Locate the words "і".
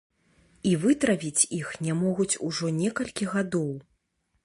0.69-0.71